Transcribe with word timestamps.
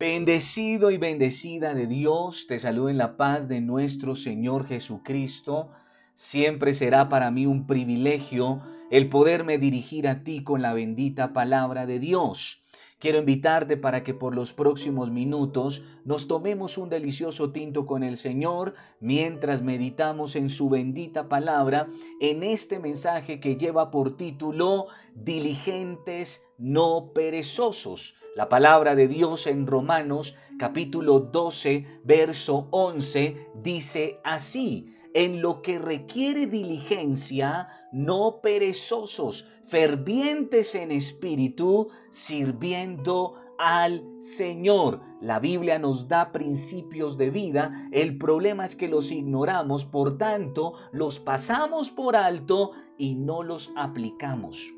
Bendecido 0.00 0.90
y 0.90 0.96
bendecida 0.96 1.74
de 1.74 1.86
Dios, 1.86 2.46
te 2.46 2.58
saludo 2.58 2.88
en 2.88 2.96
la 2.96 3.18
paz 3.18 3.48
de 3.48 3.60
nuestro 3.60 4.16
Señor 4.16 4.66
Jesucristo. 4.66 5.72
Siempre 6.14 6.72
será 6.72 7.10
para 7.10 7.30
mí 7.30 7.44
un 7.44 7.66
privilegio 7.66 8.62
el 8.90 9.10
poderme 9.10 9.58
dirigir 9.58 10.08
a 10.08 10.24
ti 10.24 10.42
con 10.42 10.62
la 10.62 10.72
bendita 10.72 11.34
palabra 11.34 11.84
de 11.84 11.98
Dios. 11.98 12.64
Quiero 12.98 13.18
invitarte 13.18 13.76
para 13.76 14.02
que 14.02 14.14
por 14.14 14.34
los 14.34 14.54
próximos 14.54 15.10
minutos 15.10 15.84
nos 16.06 16.26
tomemos 16.26 16.78
un 16.78 16.88
delicioso 16.88 17.52
tinto 17.52 17.84
con 17.84 18.02
el 18.02 18.16
Señor 18.16 18.76
mientras 19.00 19.60
meditamos 19.60 20.34
en 20.34 20.48
su 20.48 20.70
bendita 20.70 21.28
palabra 21.28 21.88
en 22.20 22.42
este 22.42 22.78
mensaje 22.78 23.38
que 23.38 23.56
lleva 23.56 23.90
por 23.90 24.16
título 24.16 24.86
Diligentes 25.14 26.42
no 26.56 27.10
perezosos. 27.14 28.14
La 28.36 28.48
palabra 28.48 28.94
de 28.94 29.08
Dios 29.08 29.48
en 29.48 29.66
Romanos 29.66 30.36
capítulo 30.56 31.18
12, 31.18 31.84
verso 32.04 32.68
11 32.70 33.48
dice 33.56 34.20
así, 34.22 34.94
en 35.14 35.42
lo 35.42 35.62
que 35.62 35.80
requiere 35.80 36.46
diligencia, 36.46 37.68
no 37.90 38.40
perezosos, 38.40 39.48
fervientes 39.66 40.76
en 40.76 40.92
espíritu, 40.92 41.88
sirviendo 42.12 43.34
al 43.58 44.04
Señor. 44.20 45.00
La 45.20 45.40
Biblia 45.40 45.80
nos 45.80 46.06
da 46.06 46.30
principios 46.30 47.18
de 47.18 47.30
vida, 47.30 47.88
el 47.90 48.16
problema 48.16 48.64
es 48.64 48.76
que 48.76 48.86
los 48.86 49.10
ignoramos, 49.10 49.84
por 49.84 50.18
tanto, 50.18 50.74
los 50.92 51.18
pasamos 51.18 51.90
por 51.90 52.14
alto 52.14 52.70
y 52.96 53.16
no 53.16 53.42
los 53.42 53.72
aplicamos. 53.74 54.72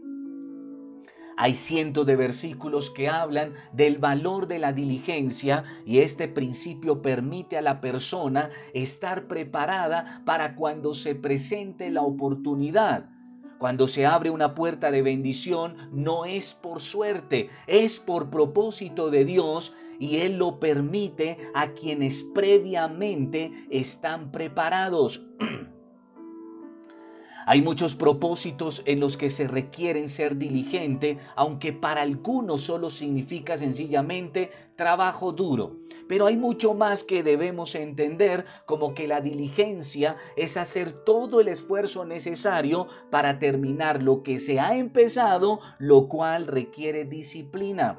Hay 1.43 1.57
cientos 1.57 2.07
de 2.07 2.15
versículos 2.15 2.89
que 2.89 3.09
hablan 3.09 3.55
del 3.73 3.99
valor 3.99 4.47
de 4.47 4.61
la 4.61 4.73
diligencia 4.73 5.65
y 5.85 5.99
este 5.99 6.29
principio 6.29 7.03
permite 7.03 7.59
a 7.59 7.63
la 7.63 7.81
persona 7.81 8.51
estar 8.75 9.27
preparada 9.27 10.23
para 10.25 10.55
cuando 10.55 10.95
se 10.95 11.17
presente 11.17 11.91
la 11.91 12.03
oportunidad. 12.03 13.11
Cuando 13.59 13.89
se 13.89 14.07
abre 14.07 14.31
una 14.31 14.55
puerta 14.55 14.93
de 14.93 15.03
bendición 15.03 15.75
no 15.91 16.27
es 16.27 16.55
por 16.55 16.81
suerte, 16.81 17.51
es 17.67 17.99
por 17.99 18.31
propósito 18.31 19.11
de 19.11 19.25
Dios 19.25 19.75
y 19.99 20.19
Él 20.19 20.39
lo 20.39 20.61
permite 20.61 21.39
a 21.55 21.73
quienes 21.73 22.23
previamente 22.23 23.51
están 23.69 24.31
preparados. 24.31 25.27
Hay 27.45 27.61
muchos 27.61 27.97
propósitos 27.97 28.83
en 28.87 29.01
los 29.01 29.17
que 29.17 29.29
se 29.29 29.49
requieren 29.49 30.09
ser 30.09 30.37
diligente, 30.37 31.19
aunque 31.35 31.73
para 31.73 32.03
algunos 32.03 32.61
solo 32.61 32.89
significa 32.89 33.57
sencillamente 33.57 34.51
trabajo 34.77 35.33
duro. 35.33 35.77
Pero 36.09 36.27
hay 36.27 36.37
mucho 36.37 36.75
más 36.75 37.03
que 37.03 37.25
debemos 37.25 37.75
entender, 37.75 38.45
como 38.67 38.95
que 38.95 39.09
la 39.09 39.21
diligencia 39.21 40.17
es 40.37 40.57
hacer 40.57 41.05
todo 41.05 41.41
el 41.41 41.49
esfuerzo 41.49 42.05
necesario 42.05 42.87
para 43.11 43.41
terminar 43.41 44.03
lo 44.03 44.23
que 44.23 44.39
se 44.39 44.61
ha 44.61 44.77
empezado, 44.77 45.59
lo 45.79 46.09
cual 46.09 46.47
requiere 46.47 47.05
disciplina. 47.05 47.99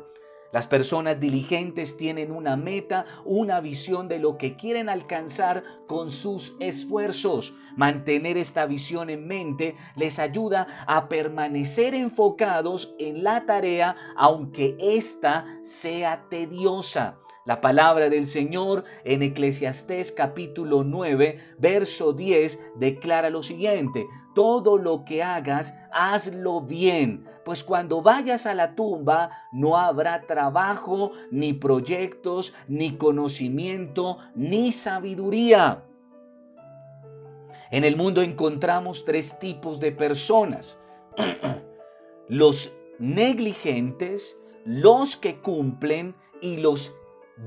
Las 0.54 0.68
personas 0.68 1.20
diligentes 1.20 1.98
tienen 1.98 2.32
una 2.32 2.56
meta, 2.56 3.08
una 3.26 3.59
visión 3.59 4.08
de 4.08 4.20
lo 4.20 4.38
que 4.38 4.56
quieren 4.56 4.88
alcanzar 4.88 5.64
con 5.88 6.12
sus 6.12 6.56
esfuerzos. 6.59 7.56
Mantener 7.76 8.38
esta 8.38 8.68
visión 8.68 9.09
en 9.09 9.26
mente 9.26 9.76
les 9.96 10.20
ayuda 10.20 10.86
a 10.86 11.09
permanecer 11.09 11.96
enfocados 11.96 12.94
en 13.00 13.24
la 13.24 13.48
tarea 13.48 13.96
aunque 14.16 14.78
ésta 14.80 15.44
sea 15.64 16.24
tediosa. 16.30 17.18
La 17.46 17.60
palabra 17.60 18.10
del 18.10 18.26
Señor 18.26 18.86
en 19.04 19.22
Eclesiastés 19.22 20.14
capítulo 20.14 20.86
9, 20.86 21.40
verso 21.58 22.14
10 22.14 22.58
declara 22.76 23.30
lo 23.30 23.44
siguiente, 23.44 24.08
todo 24.34 24.78
lo 24.78 25.04
que 25.04 25.22
hagas, 25.22 25.76
hazlo 25.92 26.62
bien, 26.62 27.26
pues 27.44 27.66
cuando 27.66 28.02
vayas 28.02 28.46
a 28.46 28.53
la 28.53 28.76
tumba 28.76 29.30
no 29.52 29.78
habrá 29.78 30.22
trabajo, 30.22 31.12
ni 31.32 31.52
proyectos, 31.52 32.53
ni 32.70 32.96
conocimiento, 32.96 34.20
ni 34.36 34.72
sabiduría. 34.72 35.84
En 37.72 37.84
el 37.84 37.98
mundo 37.98 38.22
encontramos 38.22 39.03
tres 39.03 39.38
tipos 39.40 39.82
de 39.82 39.92
personas. 39.92 40.80
los 42.30 42.74
negligentes, 43.00 44.40
los 44.64 45.18
que 45.18 45.42
cumplen 45.42 46.16
y 46.40 46.58
los 46.58 46.96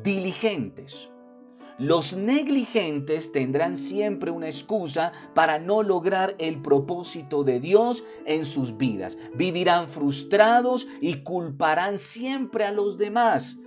diligentes. 0.03 1.11
Los 1.79 2.17
negligentes 2.17 3.33
tendrán 3.33 3.77
siempre 3.77 4.31
una 4.31 4.47
excusa 4.47 5.13
para 5.35 5.59
no 5.59 5.83
lograr 5.83 6.35
el 6.39 6.63
propósito 6.63 7.45
de 7.45 7.61
Dios 7.61 8.03
en 8.25 8.47
sus 8.47 8.79
vidas. 8.79 9.19
Vivirán 9.35 9.89
frustrados 9.89 10.87
y 11.03 11.23
culparán 11.23 11.99
siempre 11.99 12.65
a 12.65 12.73
los 12.73 12.97
demás. 12.97 13.59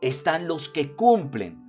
Están 0.00 0.48
los 0.48 0.70
que 0.70 0.96
cumplen, 0.96 1.61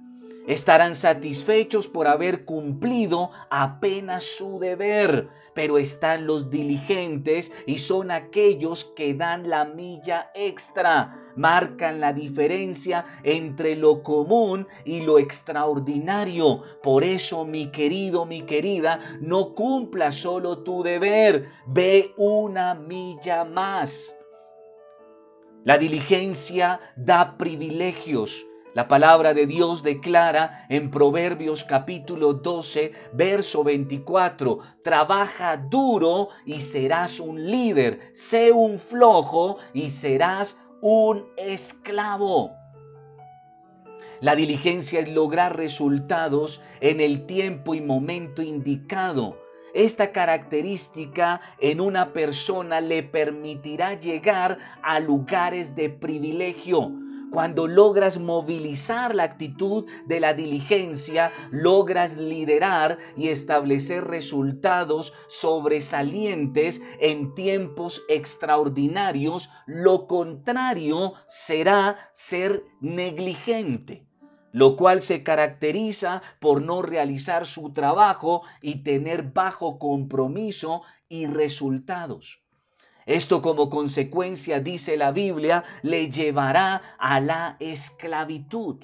Estarán 0.47 0.97
satisfechos 0.97 1.87
por 1.87 2.05
haber 2.05 2.43
cumplido 2.43 3.31
apenas 3.49 4.25
su 4.25 4.59
deber, 4.59 5.29
pero 5.53 5.77
están 5.77 6.27
los 6.27 6.49
diligentes 6.49 7.49
y 7.65 7.77
son 7.77 8.11
aquellos 8.11 8.83
que 8.83 9.13
dan 9.13 9.49
la 9.49 9.63
milla 9.63 10.31
extra, 10.35 11.17
marcan 11.37 12.01
la 12.01 12.11
diferencia 12.11 13.05
entre 13.23 13.77
lo 13.77 14.03
común 14.03 14.67
y 14.83 14.99
lo 14.99 15.17
extraordinario. 15.17 16.61
Por 16.81 17.05
eso, 17.05 17.45
mi 17.45 17.71
querido, 17.71 18.25
mi 18.25 18.41
querida, 18.41 18.99
no 19.21 19.55
cumpla 19.55 20.11
solo 20.11 20.57
tu 20.59 20.83
deber, 20.83 21.47
ve 21.67 22.11
una 22.17 22.73
milla 22.73 23.45
más. 23.45 24.13
La 25.63 25.77
diligencia 25.77 26.81
da 26.97 27.37
privilegios 27.37 28.45
la 28.73 28.87
palabra 28.87 29.35
de 29.35 29.45
Dios 29.45 29.83
declara 29.83 30.65
en 30.67 30.89
Proverbios 30.89 31.63
capítulo 31.63 32.33
12, 32.33 32.91
verso 33.13 33.63
24, 33.63 34.59
trabaja 34.83 35.57
duro 35.57 36.29
y 36.43 36.59
serás 36.59 37.19
un 37.19 37.51
líder, 37.51 38.11
sé 38.15 38.51
un 38.51 38.79
flojo 38.79 39.57
y 39.75 39.91
serás 39.91 40.57
un 40.81 41.23
esclavo. 41.37 42.51
La 44.21 44.35
diligencia 44.35 45.01
es 45.01 45.09
lograr 45.09 45.55
resultados 45.55 46.59
en 46.81 46.99
el 46.99 47.27
tiempo 47.27 47.75
y 47.75 47.81
momento 47.81 48.41
indicado. 48.41 49.37
Esta 49.75 50.11
característica 50.11 51.41
en 51.59 51.79
una 51.79 52.11
persona 52.11 52.81
le 52.81 53.03
permitirá 53.03 53.99
llegar 53.99 54.57
a 54.81 54.99
lugares 54.99 55.75
de 55.75 55.89
privilegio 55.89 57.02
cuando 57.33 57.65
logras 57.67 58.19
movilizar 58.19 59.15
la 59.15 59.23
actitud 59.23 59.85
de 60.05 60.19
la 60.19 60.35
diligencia, 60.35 61.31
logras 61.49 62.15
liderar 62.15 62.99
y 63.17 63.29
establecer 63.29 64.03
resultados 64.05 65.13
sobresalientes 65.29 66.79
en 66.99 67.33
tiempos 67.33 68.03
extraordinarios. 68.07 69.49
Lo 69.65 70.05
contrario 70.05 71.13
será 71.27 72.11
ser 72.13 72.63
negligente 72.81 74.05
lo 74.51 74.75
cual 74.75 75.01
se 75.01 75.23
caracteriza 75.23 76.21
por 76.39 76.61
no 76.61 76.83
realizar 76.83 77.47
su 77.47 77.73
trabajo 77.73 78.43
y 78.61 78.83
tener 78.83 79.23
bajo 79.23 79.79
compromiso 79.79 80.83
y 81.09 81.25
resultados. 81.25 82.42
Esto 83.05 83.41
como 83.41 83.69
consecuencia, 83.69 84.59
dice 84.59 84.95
la 84.97 85.11
Biblia, 85.11 85.63
le 85.81 86.09
llevará 86.09 86.95
a 86.97 87.19
la 87.19 87.57
esclavitud. 87.59 88.77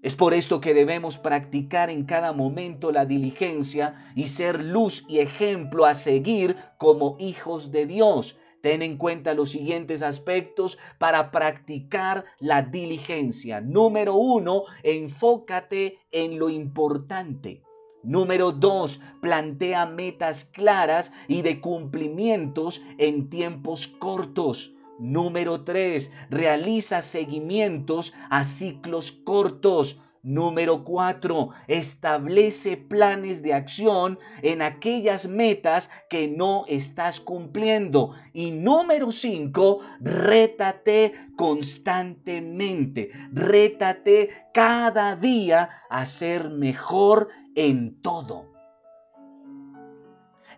Es 0.00 0.14
por 0.14 0.32
esto 0.32 0.60
que 0.60 0.74
debemos 0.74 1.18
practicar 1.18 1.90
en 1.90 2.04
cada 2.04 2.32
momento 2.32 2.92
la 2.92 3.04
diligencia 3.04 4.12
y 4.14 4.28
ser 4.28 4.62
luz 4.62 5.04
y 5.08 5.18
ejemplo 5.18 5.86
a 5.86 5.94
seguir 5.94 6.56
como 6.78 7.16
hijos 7.18 7.72
de 7.72 7.86
Dios. 7.86 8.38
Ten 8.62 8.82
en 8.82 8.96
cuenta 8.96 9.34
los 9.34 9.50
siguientes 9.50 10.02
aspectos 10.02 10.78
para 10.98 11.30
practicar 11.30 12.24
la 12.38 12.62
diligencia. 12.62 13.60
Número 13.60 14.14
uno, 14.14 14.64
enfócate 14.82 15.98
en 16.10 16.38
lo 16.38 16.48
importante. 16.48 17.62
Número 18.02 18.52
dos, 18.52 19.00
plantea 19.20 19.84
metas 19.86 20.44
claras 20.44 21.12
y 21.26 21.42
de 21.42 21.60
cumplimientos 21.60 22.82
en 22.96 23.28
tiempos 23.28 23.88
cortos. 23.88 24.72
Número 24.98 25.64
tres, 25.64 26.12
realiza 26.30 27.02
seguimientos 27.02 28.14
a 28.30 28.44
ciclos 28.44 29.12
cortos. 29.12 30.00
Número 30.28 30.84
cuatro, 30.84 31.52
establece 31.68 32.76
planes 32.76 33.40
de 33.42 33.54
acción 33.54 34.18
en 34.42 34.60
aquellas 34.60 35.26
metas 35.26 35.88
que 36.10 36.28
no 36.28 36.66
estás 36.68 37.18
cumpliendo. 37.18 38.14
Y 38.34 38.50
número 38.50 39.10
cinco, 39.10 39.80
rétate 40.00 41.14
constantemente. 41.34 43.10
Rétate 43.32 44.28
cada 44.52 45.16
día 45.16 45.70
a 45.88 46.04
ser 46.04 46.50
mejor 46.50 47.30
en 47.54 48.02
todo. 48.02 48.57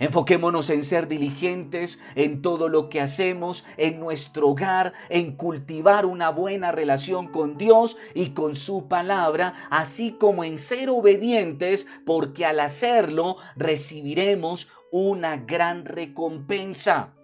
Enfoquémonos 0.00 0.70
en 0.70 0.82
ser 0.85 1.08
diligentes 1.08 2.00
en 2.14 2.41
todo 2.41 2.70
lo 2.70 2.88
que 2.88 3.02
hacemos, 3.02 3.67
en 3.76 4.00
nuestro 4.00 4.49
hogar, 4.49 4.94
en 5.11 5.37
cultivar 5.37 6.06
una 6.06 6.31
buena 6.31 6.73
relación 6.73 7.29
con 7.29 7.58
Dios 7.58 7.99
y 8.14 8.31
con 8.31 8.55
su 8.55 8.88
palabra, 8.88 9.52
así 9.69 10.12
como 10.12 10.43
en 10.43 10.56
ser 10.56 10.88
obedientes, 10.88 11.87
porque 12.06 12.47
al 12.47 12.61
hacerlo 12.61 13.37
recibiremos 13.56 14.69
una 14.91 15.37
gran 15.37 15.85
recompensa. 15.85 17.14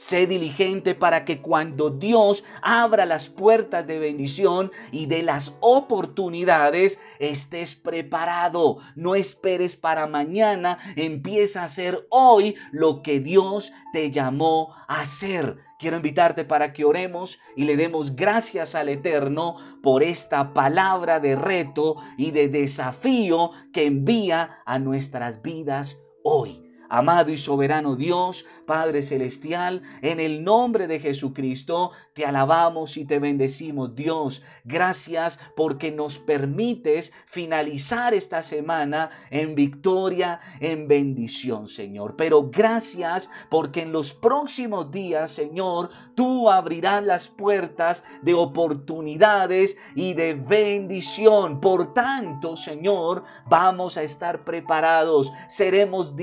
Sé 0.00 0.26
diligente 0.26 0.94
para 0.94 1.26
que 1.26 1.42
cuando 1.42 1.90
Dios 1.90 2.42
abra 2.62 3.04
las 3.04 3.28
puertas 3.28 3.86
de 3.86 3.98
bendición 3.98 4.72
y 4.92 5.04
de 5.04 5.22
las 5.22 5.58
oportunidades, 5.60 6.98
estés 7.18 7.74
preparado. 7.74 8.78
No 8.96 9.14
esperes 9.14 9.76
para 9.76 10.06
mañana, 10.06 10.78
empieza 10.96 11.60
a 11.60 11.64
hacer 11.64 12.06
hoy 12.08 12.54
lo 12.72 13.02
que 13.02 13.20
Dios 13.20 13.74
te 13.92 14.10
llamó 14.10 14.74
a 14.88 15.02
hacer. 15.02 15.58
Quiero 15.78 15.98
invitarte 15.98 16.46
para 16.46 16.72
que 16.72 16.86
oremos 16.86 17.38
y 17.54 17.64
le 17.64 17.76
demos 17.76 18.16
gracias 18.16 18.74
al 18.74 18.88
Eterno 18.88 19.56
por 19.82 20.02
esta 20.02 20.54
palabra 20.54 21.20
de 21.20 21.36
reto 21.36 21.96
y 22.16 22.30
de 22.30 22.48
desafío 22.48 23.50
que 23.74 23.84
envía 23.84 24.62
a 24.64 24.78
nuestras 24.78 25.42
vidas 25.42 25.98
hoy. 26.24 26.69
Amado 26.92 27.30
y 27.30 27.36
soberano 27.36 27.94
Dios, 27.94 28.44
Padre 28.66 29.02
Celestial, 29.02 29.82
en 30.02 30.18
el 30.18 30.42
nombre 30.42 30.88
de 30.88 30.98
Jesucristo, 30.98 31.92
te 32.14 32.26
alabamos 32.26 32.96
y 32.96 33.04
te 33.04 33.20
bendecimos. 33.20 33.94
Dios, 33.94 34.42
gracias 34.64 35.38
porque 35.54 35.92
nos 35.92 36.18
permites 36.18 37.12
finalizar 37.26 38.12
esta 38.12 38.42
semana 38.42 39.10
en 39.30 39.54
victoria, 39.54 40.40
en 40.58 40.88
bendición, 40.88 41.68
Señor. 41.68 42.16
Pero 42.16 42.50
gracias 42.50 43.30
porque 43.50 43.82
en 43.82 43.92
los 43.92 44.12
próximos 44.12 44.90
días, 44.90 45.30
Señor, 45.30 45.90
tú 46.16 46.50
abrirás 46.50 47.04
las 47.04 47.28
puertas 47.28 48.02
de 48.22 48.34
oportunidades 48.34 49.76
y 49.94 50.14
de 50.14 50.34
bendición. 50.34 51.60
Por 51.60 51.94
tanto, 51.94 52.56
Señor, 52.56 53.22
vamos 53.48 53.96
a 53.96 54.02
estar 54.02 54.44
preparados, 54.44 55.32
seremos 55.48 56.16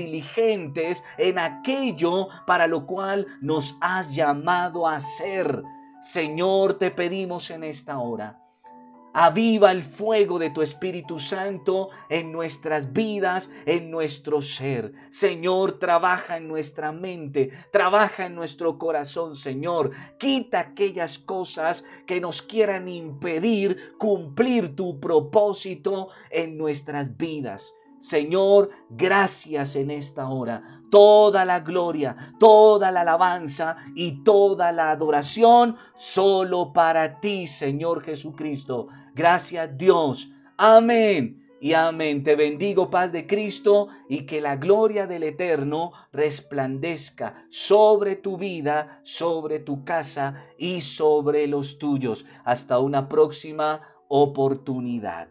en 1.18 1.38
aquello 1.38 2.28
para 2.46 2.66
lo 2.66 2.86
cual 2.86 3.26
nos 3.40 3.76
has 3.80 4.14
llamado 4.14 4.86
a 4.86 5.00
ser. 5.00 5.62
Señor, 6.02 6.74
te 6.74 6.90
pedimos 6.90 7.50
en 7.50 7.64
esta 7.64 7.98
hora. 7.98 8.38
Aviva 9.14 9.72
el 9.72 9.82
fuego 9.82 10.38
de 10.38 10.50
tu 10.50 10.62
Espíritu 10.62 11.18
Santo 11.18 11.88
en 12.08 12.30
nuestras 12.30 12.92
vidas, 12.92 13.50
en 13.66 13.90
nuestro 13.90 14.40
ser. 14.42 14.92
Señor, 15.10 15.78
trabaja 15.78 16.36
en 16.36 16.46
nuestra 16.46 16.92
mente, 16.92 17.50
trabaja 17.72 18.26
en 18.26 18.34
nuestro 18.34 18.78
corazón, 18.78 19.34
Señor. 19.34 19.92
Quita 20.18 20.60
aquellas 20.60 21.18
cosas 21.18 21.84
que 22.06 22.20
nos 22.20 22.42
quieran 22.42 22.86
impedir 22.86 23.94
cumplir 23.98 24.76
tu 24.76 25.00
propósito 25.00 26.10
en 26.30 26.58
nuestras 26.58 27.16
vidas. 27.16 27.74
Señor, 28.00 28.70
gracias 28.90 29.76
en 29.76 29.90
esta 29.90 30.28
hora. 30.28 30.62
Toda 30.90 31.44
la 31.44 31.60
gloria, 31.60 32.34
toda 32.38 32.90
la 32.90 33.02
alabanza 33.02 33.76
y 33.94 34.22
toda 34.22 34.72
la 34.72 34.90
adoración 34.90 35.76
solo 35.96 36.72
para 36.72 37.20
ti, 37.20 37.46
Señor 37.46 38.02
Jesucristo. 38.02 38.88
Gracias 39.14 39.76
Dios. 39.76 40.30
Amén. 40.56 41.44
Y 41.60 41.72
amén. 41.72 42.22
Te 42.22 42.36
bendigo, 42.36 42.88
paz 42.88 43.10
de 43.10 43.26
Cristo, 43.26 43.88
y 44.08 44.26
que 44.26 44.40
la 44.40 44.56
gloria 44.56 45.08
del 45.08 45.24
Eterno 45.24 45.92
resplandezca 46.12 47.46
sobre 47.50 48.14
tu 48.14 48.36
vida, 48.36 49.00
sobre 49.02 49.58
tu 49.58 49.84
casa 49.84 50.44
y 50.56 50.80
sobre 50.82 51.48
los 51.48 51.78
tuyos. 51.78 52.24
Hasta 52.44 52.78
una 52.78 53.08
próxima 53.08 53.82
oportunidad. 54.08 55.28